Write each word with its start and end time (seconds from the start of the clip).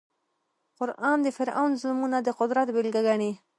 قران 0.77 1.17
د 1.23 1.27
فرعون 1.37 1.71
ظلمونه 1.81 2.17
د 2.21 2.29
قدرت 2.39 2.67
بېلګه 2.75 3.01
ګڼي. 3.07 3.31